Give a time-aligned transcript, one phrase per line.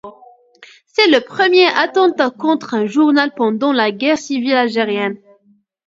[0.87, 5.19] C'est le premier attentat contre un journal pendant la guerre civile algérienne.